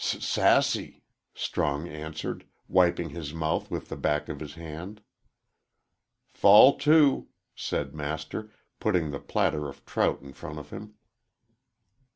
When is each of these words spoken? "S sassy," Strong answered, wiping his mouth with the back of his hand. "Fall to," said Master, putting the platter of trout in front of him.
"S 0.03 0.25
sassy," 0.25 1.03
Strong 1.35 1.87
answered, 1.87 2.47
wiping 2.67 3.09
his 3.11 3.35
mouth 3.35 3.69
with 3.69 3.89
the 3.89 3.95
back 3.95 4.29
of 4.29 4.39
his 4.39 4.55
hand. 4.55 5.03
"Fall 6.31 6.75
to," 6.79 7.27
said 7.53 7.93
Master, 7.93 8.49
putting 8.79 9.11
the 9.11 9.19
platter 9.19 9.69
of 9.69 9.85
trout 9.85 10.23
in 10.23 10.33
front 10.33 10.57
of 10.57 10.71
him. 10.71 10.95